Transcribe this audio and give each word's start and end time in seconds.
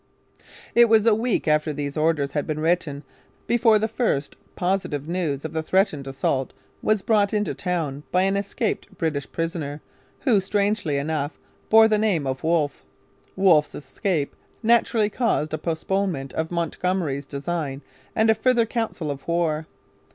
It 0.73 0.89
was 0.89 1.05
a 1.05 1.13
week 1.13 1.47
after 1.47 1.71
these 1.71 1.95
orders 1.95 2.31
had 2.31 2.47
been 2.47 2.59
written 2.59 3.03
before 3.45 3.77
the 3.77 3.87
first 3.87 4.35
positive 4.55 5.07
news 5.07 5.45
of 5.45 5.53
the 5.53 5.61
threatened 5.61 6.07
assault 6.07 6.53
was 6.81 7.03
brought 7.03 7.35
into 7.35 7.53
town 7.53 8.01
by 8.11 8.23
an 8.23 8.35
escaped 8.35 8.97
British 8.97 9.31
prisoner 9.31 9.79
who, 10.21 10.41
strangely 10.41 10.97
enough, 10.97 11.33
bore 11.69 11.87
the 11.87 11.99
name 11.99 12.25
of 12.25 12.43
Wolfe. 12.43 12.83
Wolfe's 13.35 13.75
escape 13.75 14.35
naturally 14.63 15.11
caused 15.11 15.53
a 15.53 15.59
postponement 15.59 16.33
of 16.33 16.49
Montgomery's 16.49 17.27
design 17.27 17.83
and 18.15 18.31
a 18.31 18.33
further 18.33 18.65
council 18.65 19.11
of 19.11 19.27
war. 19.27 19.67